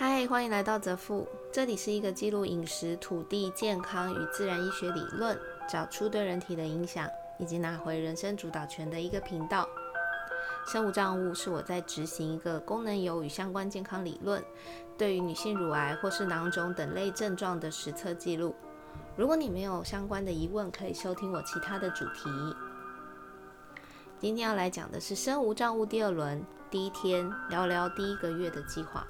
[0.00, 5.38] 嗨，欢迎来到泽富，这里是一个记录饮食、土地、健康与自然医学理论，
[5.68, 7.06] 找出对人体的影响，
[7.38, 9.68] 以及拿回人生主导权的一个频道。
[10.66, 14.42] 生物账物是我在执行一个功能油与相关健康理论，
[14.96, 18.54] 对于女性乳癌或是囊肿等类症状的实测记录。
[19.18, 22.30] 如果你没有相关的疑问，可以收听我其他的主题。
[24.18, 29.06] 今天要来讲的是生无账物第二轮第一天，聊聊第一个月的计划。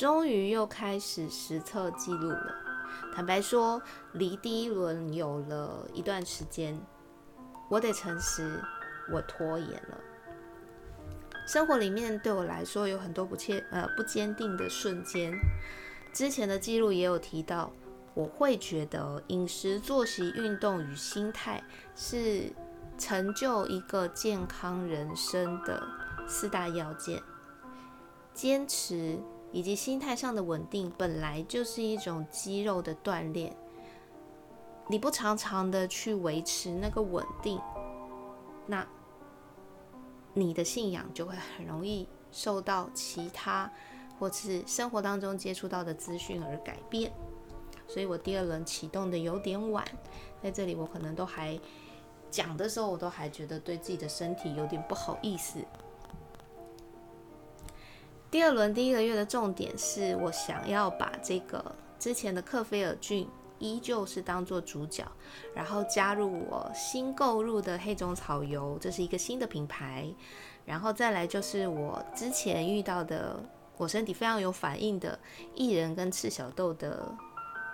[0.00, 2.54] 终于又开始实测记录了。
[3.14, 3.82] 坦白说，
[4.12, 6.80] 离第一轮有了一段时间，
[7.68, 8.64] 我得诚实，
[9.12, 9.98] 我拖延了。
[11.46, 15.38] 生活里面对我来说有很多不切呃不坚定的瞬间。
[16.14, 17.70] 之前的记录也有提到，
[18.14, 21.62] 我会觉得饮食、作息、运动与心态
[21.94, 22.50] 是
[22.96, 25.86] 成就一个健康人生的
[26.26, 27.22] 四大要件。
[28.32, 29.18] 坚持。
[29.52, 33.54] 以及心态上的稳定，本来就是一种肌肉的锻炼。
[34.88, 37.60] 你不常常的去维持那个稳定，
[38.66, 38.86] 那
[40.34, 43.70] 你的信仰就会很容易受到其他
[44.18, 47.12] 或是生活当中接触到的资讯而改变。
[47.86, 49.84] 所以我第二轮启动的有点晚，
[50.42, 51.58] 在这里我可能都还
[52.30, 55.58] 讲的时候，我都还觉得对自己的身体有点不好意思。
[58.30, 63.28] 第二轮第一个月的重点是我想要把这个之前的克菲尔菌
[63.58, 65.04] 依旧是当做主角，
[65.52, 70.08] 然后加入我新购入的黑种草油，这是一个新的品牌，
[70.64, 73.38] 然后再来就是我之前遇到的
[73.76, 75.18] 我身体非常有反应的
[75.56, 77.12] 薏仁跟赤小豆的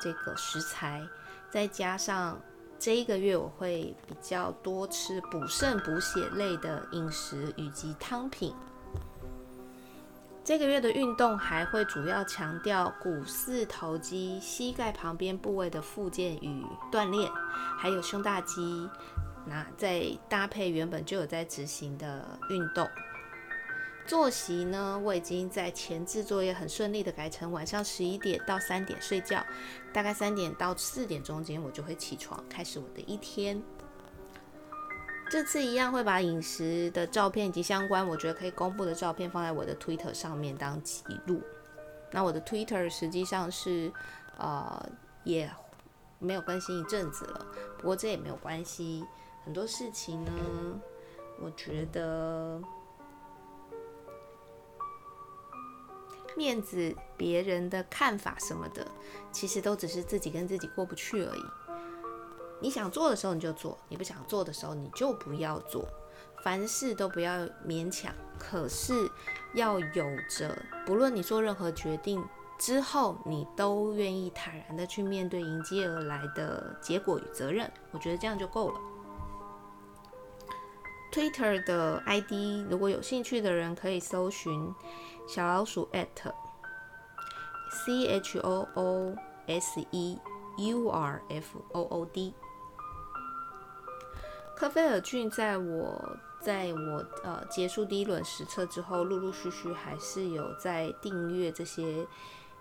[0.00, 1.06] 这个食材，
[1.50, 2.40] 再加上
[2.78, 8.54] 这一个月我会比较多吃补肾补血类的饮食以及汤品。
[10.46, 17.28] 这个月的运动还会主要强调股四头肌、膝盖旁边部位的附件与锻炼，
[17.76, 18.88] 还有胸大肌。
[19.44, 22.88] 那再搭配原本就有在执行的运动。
[24.06, 29.44] 作息呢，我已经在前置作业很顺利的改成晚上十一点到三点睡觉，
[29.92, 33.60] 大概三点到四点中间我就会起床，开始我的一天。
[35.28, 41.42] 这次一样会把饮食的照片以及相关我觉得可以公布的照片放在我的 Twitter 上面当记录。
[42.12, 43.92] 那我的 Twitter 实际上是
[44.38, 44.88] 呃
[45.24, 45.50] 也
[46.18, 49.04] 没有更新一阵子了，不过这也没有关系。
[49.44, 50.32] 很多事情呢，
[51.40, 52.62] 我觉得
[56.36, 58.86] 面子、别人的看法什么的，
[59.32, 61.44] 其实都只是自己跟自己过不去而已。
[62.60, 65.86] 你想做的时候你就做，你不想做的时候你就不要做，
[66.42, 68.12] 凡事都不要勉强。
[68.38, 69.10] 可是
[69.54, 70.56] 要有着，
[70.86, 72.24] 不论你做任何决定
[72.58, 77.70] 之后，你都愿意坦然的去面对迎接而来的结果与责任。
[77.92, 78.80] 我觉得这样就够了。
[81.12, 84.74] Twitter 的 ID 如果有兴趣的人可以搜寻
[85.26, 86.08] 小老鼠 at
[87.70, 89.14] c h o o
[89.46, 90.18] s e
[90.58, 92.34] u r f o o d。
[94.56, 102.06] 科菲尔菌在我在我呃结束第一轮实测之后，陆陆续续还是有在订阅这些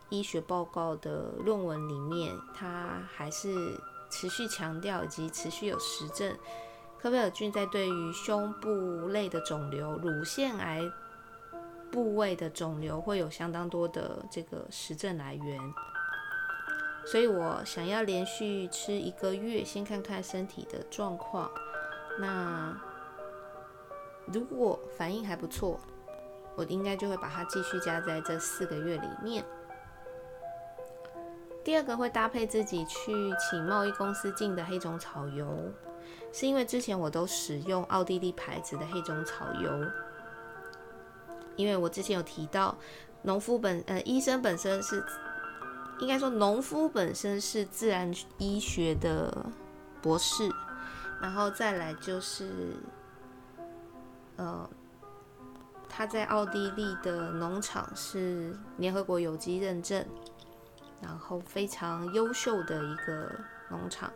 [0.10, 3.80] 医学报告的论文里面，它还是
[4.10, 6.38] 持续强调以及持续有实证，
[7.00, 8.70] 科菲尔菌在对于胸部
[9.08, 10.82] 类的肿瘤、乳腺癌
[11.90, 15.62] 部位的肿瘤会有相当多的这个实证来源，
[17.06, 21.50] 所以我想要连续吃一个月，先看看身体的状况。
[22.18, 22.76] 那
[24.26, 25.80] 如果反应还不错，
[26.56, 29.46] 我应该就会把它继续加在这四个月里面。
[31.64, 35.72] 第二个会搭配自己去请贸易公司进的黑种草油，
[36.32, 39.72] 是因为之前我都使用奥地利牌子的黑种草油，
[41.56, 42.78] 因为我之前有提到，
[43.24, 45.04] 农夫本呃医生本身是
[46.00, 49.46] 应该说农夫本身是自然医学的
[50.02, 50.50] 博士。
[51.22, 52.76] 然后再来就是，
[54.36, 54.70] 呃，
[55.90, 60.06] 他在奥地利的农场是联合国有机认证，
[61.02, 63.32] 然后非常优秀的一个
[63.70, 64.12] 农场。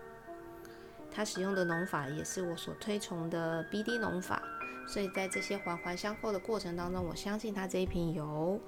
[1.12, 4.44] 他使用的农法也是我所推崇的 BD 农法，
[4.88, 8.60] 所以在这些环环相扣的过程当中，我相信他这一瓶油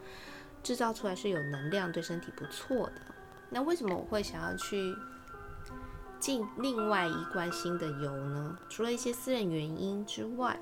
[0.63, 3.01] 制造出来是有能量，对身体不错的。
[3.49, 4.95] 那为什么我会想要去？
[6.21, 8.57] 进另外一罐新的油呢？
[8.69, 10.57] 除了一些私人原因之外，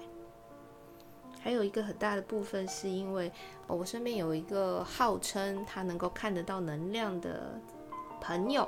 [1.41, 3.31] 还有一个很大的部分是因为
[3.67, 7.61] 我身边有一个号称他能够看得到能量的
[8.21, 8.67] 朋友，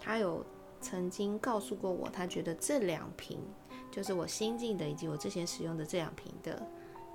[0.00, 0.44] 他有
[0.80, 3.38] 曾经告诉过我，他觉得这两瓶
[3.90, 6.60] 就是我新进的以及我之前使用的这两瓶的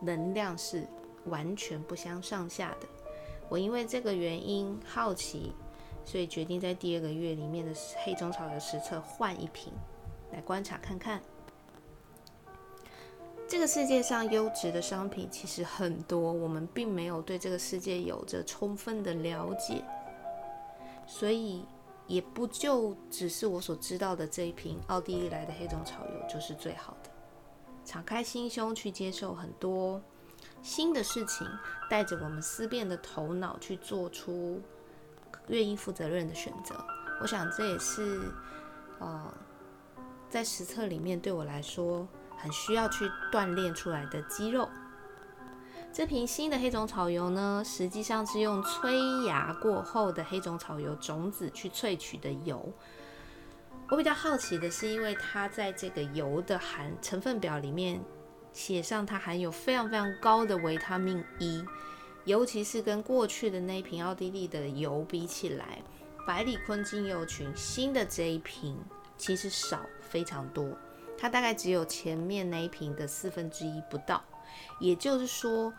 [0.02, 0.88] 能量是
[1.26, 2.88] 完全不相上下的。
[3.50, 5.52] 我因为这个原因好奇，
[6.04, 7.72] 所以决定在第二个月里面的
[8.04, 9.72] 黑种草油实测换一瓶
[10.32, 11.22] 来观察看看。
[13.48, 19.84] 这个世界上优质的商品其实很多，我们并没有对这个世界有着充分的了解，
[21.06, 21.66] 所以
[22.08, 27.10] 也不就只是我所知道的这一瓶奥地利来的黑种草油就是最好的。
[27.84, 30.02] 敞开心胸去接受很多
[30.62, 31.46] 新的事情，
[31.90, 34.62] 带着我们思辨的头脑去做出
[35.48, 36.76] 愿意负责任的选择。
[37.22, 38.20] 我想这也是
[39.00, 39.34] 呃，
[40.30, 42.08] 在实测里面对我来说。
[42.42, 44.68] 很需要去锻炼出来的肌肉。
[45.94, 52.74] 这瓶新的黑种草油呢，实际上是用催芽过后的黑种草油种子去萃取的油。
[53.92, 58.02] 我比较好奇的是，因为它在这个油的含成分表里面
[58.52, 61.64] 写上它含有非常非常高的维他命 E，
[62.26, 65.82] 尤其是跟过去的那一瓶奥地利的油比起来，
[66.28, 68.78] 百里坤精油群新的这一瓶
[69.18, 70.78] 其实少非常多。
[71.18, 74.24] 它大概只有前面那一瓶的四分之一不到，
[74.80, 75.74] 也就是说，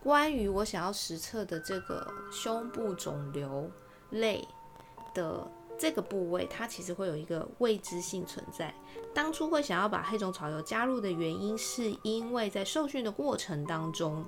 [0.00, 3.70] 关于我想要实测的这个胸部肿瘤
[4.10, 4.46] 类
[5.14, 5.48] 的
[5.78, 8.74] 这个部位，它其实会有一个未知性存在。
[9.14, 14.24] 当初会想要把黑种草油加入的原因，是因为在受训的过程当中。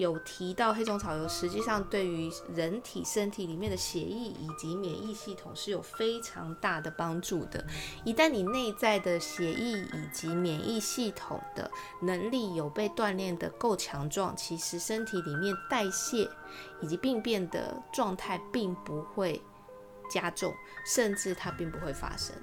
[0.00, 7.64] 有提到黑种草油，实际上对于人体身体里面的血液以及免疫系统是有非常大的帮助的。
[8.04, 11.70] 一旦你内在的血液以及免疫系统的
[12.02, 16.28] 能力有被锻炼的够强壮，其实身体里面代谢
[16.80, 19.40] 以及病变的状态并不会
[20.10, 20.52] 加重，
[20.84, 22.34] 甚至它并不会发生。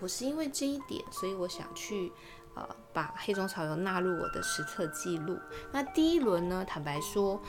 [0.00, 2.12] 我是因为这一点，所以我想去。
[2.54, 5.38] 呃，把黑种草油纳入我的实测记录。
[5.72, 6.64] 那第一轮呢？
[6.64, 7.40] 坦白说，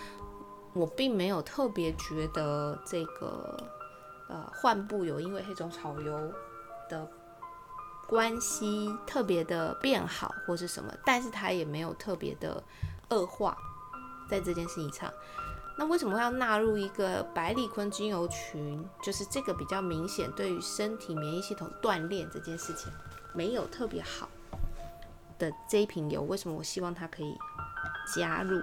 [0.74, 3.56] 我并没有特别觉得这个
[4.28, 6.34] 呃患部有因为黑种草油
[6.90, 7.08] 的
[8.08, 12.64] 关系特别的变好或是什么，但是它也没有特别的
[13.10, 13.58] 恶化
[14.30, 15.12] 在这件事情上。
[15.78, 18.88] 那为什么要纳入一个百里坤精油群？
[19.04, 22.92] 就是这个比较明显对于身体免疫系统锻炼这件事情
[23.34, 24.30] 没有特别好。
[25.38, 27.38] 的这一瓶油，为什么我希望它可以
[28.16, 28.62] 加入？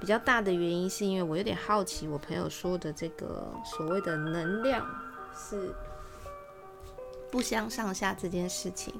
[0.00, 4.86] 比较大的原因是因为我有点好奇，我朋友说的这个所谓的能量
[5.34, 5.74] 是
[7.32, 8.94] 不相上下这件事情，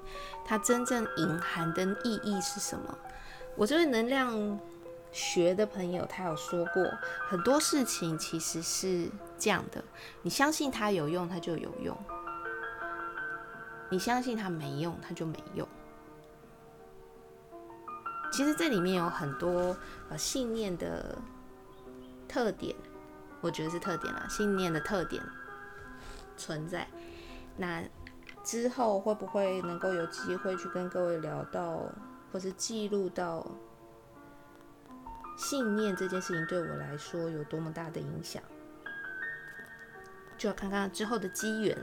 [0.44, 2.99] 它真正隐含的意义是什么？
[3.55, 4.58] 我这位能量
[5.12, 6.84] 学的朋友他有说过，
[7.29, 9.08] 很多事情其实是
[9.38, 9.84] 这样的：
[10.23, 11.94] 你相信它有用，它就有用；
[13.88, 15.67] 你相信它没用，它就没用。
[18.38, 19.76] 其实这里面有很多
[20.08, 21.19] 呃信念的
[22.29, 22.73] 特点，
[23.40, 25.20] 我觉得是特点啦，信念的特点
[26.37, 26.87] 存在。
[27.56, 27.82] 那
[28.44, 31.82] 之后会不会能够有机会去跟各位聊到，
[32.32, 33.44] 或是记录到
[35.36, 38.41] 信念这件事情对我来说有多么大的影响？
[40.39, 41.77] 就要看看之后的机缘，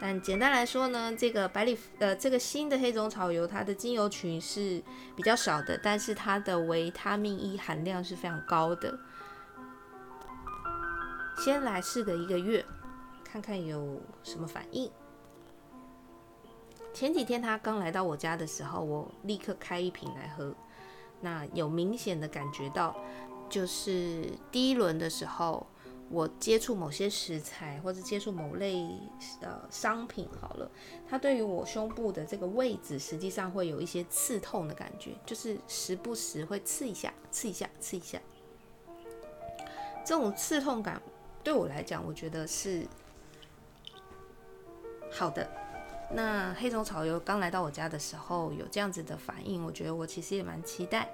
[0.00, 4.80] 但简单来说呢，这个百里呃这个新的黑种草油，它的精油群是
[5.16, 8.96] 比较少的，但是它的维他命 E 含量是非常高的。
[11.38, 12.64] 先来试个一个月，
[13.24, 14.88] 看看有什么反应。
[16.94, 20.54] 前几天他刚来到我家的时候，我立刻开一瓶来喝，
[21.20, 22.96] 那有明显的感觉到，
[23.50, 25.66] 就是第一轮的时候。
[26.08, 28.88] 我接触某些食材，或者接触某类
[29.40, 30.70] 呃商品，好了，
[31.08, 38.20] 它对于我胸部的这个位置，实际上会有一些刺痛的感觉，就是时不时会刺一下、刺一下、刺一下。
[40.04, 41.02] 这种刺痛感
[41.42, 42.86] 对我来讲，我觉得是
[45.10, 45.50] 好的。
[46.12, 51.08] 那黑种草油刚来到我家的时候有这样子的反应，我觉得我其实也蛮期待。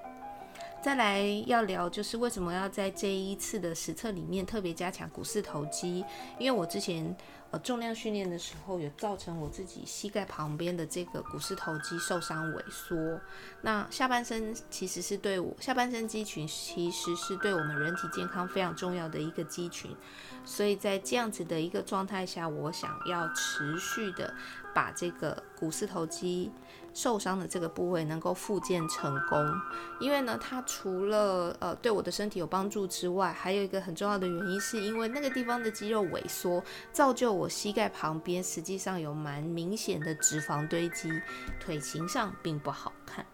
[0.83, 6.03] 再来要聊，就是为什么要在这一次的实测里面特别加强股市投机？
[6.37, 7.15] 因为我之前
[7.53, 13.21] 呃重量训练的时候，有造成我自己膝盖旁边的这个股四头肌受伤萎缩。
[13.61, 19.95] 那下半身其实是对我下半身肌群其实是对我们人体健康非常重要的一个肌群，
[20.43, 24.33] 所以在这样子的一个状态下，我想要持续的
[24.73, 26.51] 把这个股四头肌。
[26.95, 29.51] 受伤的这个部位能够复健成功，
[29.99, 41.21] 因为呢，它除了呃对我的身体有帮助之外，还有一个很重要的原因，是因为那个地方的肌肉萎缩，造就我我膝盖旁边实际上有蛮明显的脂肪堆积，
[41.59, 43.25] 腿型上并不好看。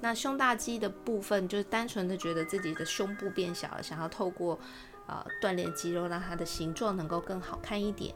[0.00, 4.58] 那胸大肌的部分，就是单纯的觉得自己的胸部变小了，想要透过
[5.06, 8.14] 呃锻炼肌肉，让它的形状能够更好看一点。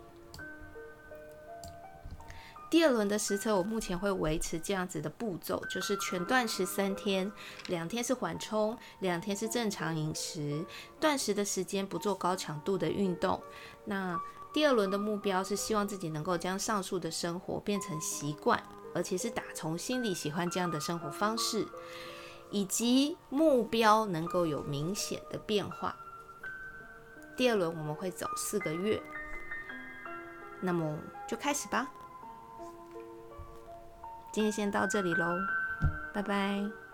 [2.68, 7.30] 第二轮的实测，我目前会维持这样子的步骤，就是全断食三天，
[7.68, 10.64] 两天是缓冲，两天是正常饮食。
[10.98, 13.40] 断食的时间不做高强度的运动。
[13.84, 14.18] 那
[14.56, 18.58] 第二轮的目标是希望自己能够将上述的生活变成习惯，
[18.94, 21.68] 而且是打从心里喜欢这样的生活方式，
[22.50, 25.94] 以及目标能够有明显的变化。
[27.36, 28.98] 第二轮我们会走四个月，
[30.62, 30.98] 那么
[31.28, 31.90] 就开始吧。
[34.32, 35.36] 今天先到这里喽，
[36.14, 36.85] 拜拜。